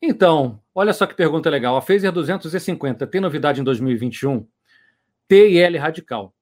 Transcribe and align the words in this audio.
Então, 0.00 0.60
olha 0.74 0.92
só 0.92 1.06
que 1.06 1.14
pergunta 1.14 1.50
legal. 1.50 1.76
A 1.76 1.82
Phaser 1.82 2.12
250 2.12 3.06
tem 3.06 3.20
novidade 3.20 3.60
em 3.60 3.64
2021? 3.64 4.46
T 5.26 5.50
e 5.50 5.58
L 5.58 5.76
radical. 5.76 6.34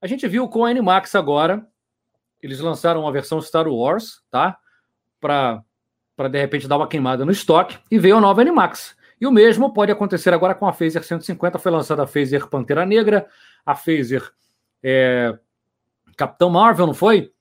A 0.00 0.06
gente 0.06 0.26
viu 0.26 0.48
com 0.48 0.64
a 0.64 0.70
Animax 0.70 1.14
agora, 1.14 1.66
eles 2.42 2.60
lançaram 2.60 3.02
uma 3.02 3.12
versão 3.12 3.40
Star 3.40 3.68
Wars, 3.68 4.22
tá? 4.30 4.58
Para 5.20 5.62
de 6.30 6.38
repente 6.38 6.68
dar 6.68 6.76
uma 6.76 6.88
queimada 6.88 7.24
no 7.24 7.32
estoque 7.32 7.78
e 7.90 7.98
veio 7.98 8.16
a 8.16 8.20
nova 8.20 8.40
Animax. 8.40 8.96
E 9.20 9.26
o 9.26 9.30
mesmo 9.30 9.72
pode 9.72 9.92
acontecer 9.92 10.34
agora 10.34 10.54
com 10.54 10.66
a 10.66 10.72
Phaser 10.72 11.02
150. 11.02 11.58
Foi 11.58 11.72
lançada 11.72 12.02
a 12.02 12.06
Phaser 12.06 12.48
Pantera 12.48 12.84
Negra, 12.84 13.26
a 13.64 13.74
Phaser 13.74 14.30
é, 14.82 15.38
Capitão 16.16 16.50
Marvel, 16.50 16.86
não 16.86 16.94
foi? 16.94 17.32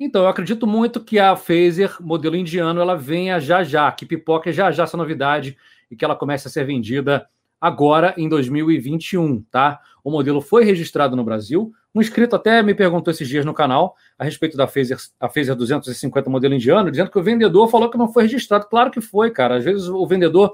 Então, 0.00 0.22
eu 0.22 0.28
acredito 0.28 0.66
muito 0.66 1.02
que 1.02 1.18
a 1.18 1.34
Phaser, 1.34 1.96
modelo 2.00 2.36
indiano, 2.36 2.80
ela 2.80 2.96
venha 2.96 3.40
já 3.40 3.64
já, 3.64 3.90
que 3.90 4.06
pipoca 4.06 4.52
já 4.52 4.70
já 4.70 4.84
essa 4.84 4.96
novidade 4.96 5.56
e 5.90 5.96
que 5.96 6.04
ela 6.04 6.14
comece 6.14 6.46
a 6.46 6.50
ser 6.50 6.64
vendida 6.64 7.28
agora 7.60 8.14
em 8.16 8.28
2021, 8.28 9.42
tá? 9.50 9.80
O 10.04 10.10
modelo 10.10 10.40
foi 10.40 10.64
registrado 10.64 11.16
no 11.16 11.24
Brasil. 11.24 11.72
Um 11.92 12.00
inscrito 12.00 12.36
até 12.36 12.62
me 12.62 12.74
perguntou 12.74 13.10
esses 13.10 13.26
dias 13.26 13.44
no 13.44 13.52
canal 13.52 13.96
a 14.16 14.22
respeito 14.22 14.56
da 14.56 14.68
Phaser, 14.68 14.98
a 15.18 15.28
Phaser 15.28 15.56
250 15.56 16.30
modelo 16.30 16.54
indiano, 16.54 16.90
dizendo 16.90 17.10
que 17.10 17.18
o 17.18 17.22
vendedor 17.22 17.68
falou 17.68 17.90
que 17.90 17.98
não 17.98 18.12
foi 18.12 18.22
registrado. 18.22 18.68
Claro 18.68 18.92
que 18.92 19.00
foi, 19.00 19.32
cara. 19.32 19.56
Às 19.56 19.64
vezes 19.64 19.88
o 19.88 20.06
vendedor 20.06 20.52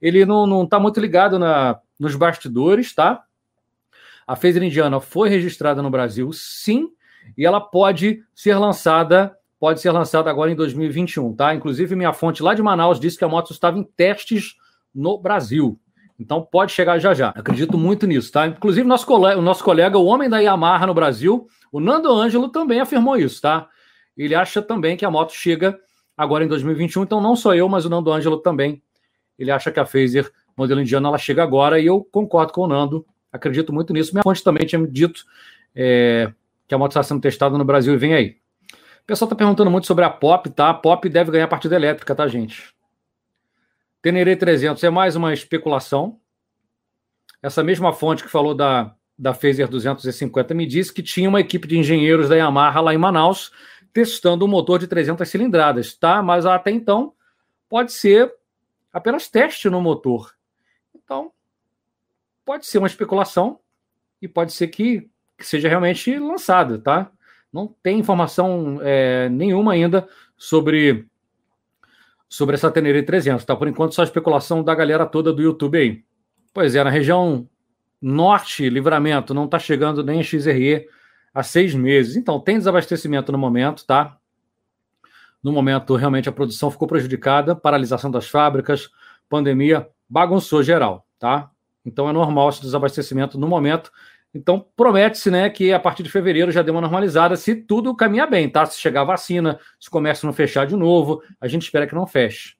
ele 0.00 0.24
não, 0.24 0.46
não 0.46 0.66
tá 0.66 0.80
muito 0.80 1.00
ligado 1.00 1.38
na, 1.38 1.78
nos 1.98 2.14
bastidores, 2.14 2.94
tá? 2.94 3.22
A 4.26 4.34
Phaser 4.34 4.62
indiana 4.62 5.00
foi 5.00 5.28
registrada 5.28 5.82
no 5.82 5.90
Brasil, 5.90 6.32
sim, 6.32 6.88
e 7.36 7.44
ela 7.44 7.60
pode 7.60 8.22
ser 8.34 8.56
lançada, 8.56 9.36
pode 9.58 9.80
ser 9.80 9.90
lançada 9.90 10.30
agora 10.30 10.50
em 10.50 10.54
2021, 10.54 11.34
tá? 11.34 11.54
Inclusive, 11.54 11.94
minha 11.94 12.12
fonte 12.12 12.42
lá 12.42 12.54
de 12.54 12.62
Manaus 12.62 13.00
disse 13.00 13.18
que 13.18 13.24
a 13.24 13.28
moto 13.28 13.52
estava 13.52 13.78
em 13.78 13.82
testes 13.82 14.56
no 14.94 15.18
Brasil. 15.18 15.78
Então 16.18 16.42
pode 16.42 16.72
chegar 16.72 16.98
já 16.98 17.12
já. 17.12 17.28
Acredito 17.28 17.76
muito 17.76 18.06
nisso, 18.06 18.32
tá? 18.32 18.46
Inclusive, 18.46 18.86
nosso 18.86 19.06
colega, 19.06 19.38
o 19.38 19.42
nosso 19.42 19.62
colega, 19.62 19.98
o 19.98 20.06
homem 20.06 20.28
da 20.28 20.38
Yamaha 20.38 20.86
no 20.86 20.94
Brasil, 20.94 21.46
o 21.70 21.78
Nando 21.78 22.10
Ângelo, 22.10 22.48
também 22.48 22.80
afirmou 22.80 23.16
isso, 23.16 23.40
tá? 23.42 23.68
Ele 24.16 24.34
acha 24.34 24.62
também 24.62 24.96
que 24.96 25.04
a 25.04 25.10
moto 25.10 25.32
chega 25.32 25.78
agora 26.16 26.42
em 26.44 26.48
2021. 26.48 27.02
Então, 27.02 27.20
não 27.20 27.36
só 27.36 27.54
eu, 27.54 27.68
mas 27.68 27.84
o 27.84 27.90
Nando 27.90 28.10
Ângelo 28.10 28.38
também. 28.38 28.82
Ele 29.38 29.50
acha 29.50 29.70
que 29.70 29.78
a 29.78 29.84
Phaser 29.84 30.32
modelo 30.56 30.80
indiano 30.80 31.06
ela 31.06 31.18
chega 31.18 31.42
agora 31.42 31.78
e 31.78 31.86
eu 31.86 32.02
concordo 32.02 32.52
com 32.52 32.62
o 32.62 32.66
Nando. 32.66 33.06
Acredito 33.30 33.72
muito 33.72 33.92
nisso. 33.92 34.14
Minha 34.14 34.22
fonte 34.22 34.42
também 34.42 34.66
tinha 34.66 34.78
me 34.78 34.88
dito 34.88 35.24
é, 35.74 36.32
que 36.66 36.74
a 36.74 36.78
moto 36.78 36.92
está 36.92 37.02
sendo 37.02 37.20
testada 37.20 37.56
no 37.56 37.64
Brasil 37.64 37.94
e 37.94 37.96
vem 37.96 38.14
aí. 38.14 38.36
O 39.02 39.06
pessoal 39.06 39.26
está 39.26 39.36
perguntando 39.36 39.70
muito 39.70 39.86
sobre 39.86 40.04
a 40.04 40.10
Pop, 40.10 40.50
tá? 40.50 40.70
A 40.70 40.74
Pop 40.74 41.08
deve 41.08 41.30
ganhar 41.30 41.48
partida 41.48 41.76
elétrica, 41.76 42.14
tá, 42.14 42.26
gente? 42.26 42.74
Teneré 44.02 44.36
300 44.36 44.82
é 44.82 44.90
mais 44.90 45.16
uma 45.16 45.32
especulação. 45.32 46.20
Essa 47.42 47.62
mesma 47.62 47.92
fonte 47.92 48.24
que 48.24 48.30
falou 48.30 48.54
da, 48.54 48.94
da 49.18 49.32
Phaser 49.32 49.68
250 49.68 50.54
me 50.54 50.66
disse 50.66 50.92
que 50.92 51.02
tinha 51.02 51.28
uma 51.28 51.40
equipe 51.40 51.68
de 51.68 51.78
engenheiros 51.78 52.28
da 52.28 52.36
Yamaha 52.36 52.80
lá 52.80 52.94
em 52.94 52.98
Manaus 52.98 53.52
testando 53.96 54.44
um 54.44 54.48
motor 54.48 54.78
de 54.78 54.86
300 54.86 55.26
cilindradas, 55.26 55.96
tá? 55.96 56.22
Mas 56.22 56.44
até 56.44 56.70
então 56.70 57.14
pode 57.66 57.92
ser 57.92 58.30
apenas 58.92 59.26
teste 59.26 59.70
no 59.70 59.80
motor. 59.80 60.34
Então, 60.94 61.32
pode 62.44 62.66
ser 62.66 62.76
uma 62.76 62.86
especulação 62.86 63.58
e 64.20 64.28
pode 64.28 64.52
ser 64.52 64.68
que, 64.68 65.10
que 65.36 65.46
seja 65.46 65.68
realmente 65.68 66.18
lançada, 66.18 66.78
tá? 66.78 67.10
Não 67.52 67.74
tem 67.82 67.98
informação 67.98 68.78
é, 68.82 69.28
nenhuma 69.28 69.72
ainda 69.72 70.08
sobre 70.36 71.06
sobre 72.28 72.56
essa 72.56 72.70
Teneré 72.70 73.02
300, 73.02 73.44
tá? 73.44 73.54
Por 73.54 73.68
enquanto, 73.68 73.94
só 73.94 74.02
especulação 74.02 74.62
da 74.62 74.74
galera 74.74 75.06
toda 75.06 75.32
do 75.32 75.42
YouTube 75.42 75.78
aí. 75.78 76.04
Pois 76.52 76.74
é, 76.74 76.82
na 76.82 76.90
região 76.90 77.48
norte, 78.00 78.68
livramento, 78.68 79.32
não 79.32 79.44
está 79.44 79.58
chegando 79.58 80.02
nem 80.02 80.20
a 80.20 80.22
XRE 80.22 80.88
há 81.32 81.42
seis 81.42 81.74
meses. 81.74 82.16
Então, 82.16 82.40
tem 82.40 82.58
desabastecimento 82.58 83.30
no 83.30 83.38
momento, 83.38 83.86
tá? 83.86 84.16
No 85.42 85.52
momento, 85.52 85.94
realmente, 85.94 86.28
a 86.28 86.32
produção 86.32 86.70
ficou 86.70 86.88
prejudicada, 86.88 87.54
paralisação 87.54 88.10
das 88.10 88.28
fábricas, 88.28 88.90
pandemia, 89.28 89.88
bagunçou 90.08 90.62
geral, 90.62 91.06
tá? 91.18 91.50
Então, 91.84 92.08
é 92.08 92.12
normal 92.12 92.48
esse 92.48 92.62
desabastecimento 92.62 93.38
no 93.38 93.46
momento. 93.46 93.92
Então, 94.36 94.64
promete-se 94.76 95.30
né, 95.30 95.48
que 95.48 95.72
a 95.72 95.80
partir 95.80 96.02
de 96.02 96.10
fevereiro 96.10 96.52
já 96.52 96.62
dê 96.62 96.70
uma 96.70 96.80
normalizada, 96.80 97.36
se 97.36 97.54
tudo 97.54 97.96
caminhar 97.96 98.28
bem, 98.28 98.48
tá? 98.48 98.66
Se 98.66 98.78
chegar 98.78 99.00
a 99.00 99.04
vacina, 99.04 99.58
se 99.80 99.88
o 99.88 99.90
comércio 99.90 100.26
não 100.26 100.32
fechar 100.32 100.66
de 100.66 100.76
novo, 100.76 101.22
a 101.40 101.48
gente 101.48 101.62
espera 101.62 101.86
que 101.86 101.94
não 101.94 102.06
feche. 102.06 102.54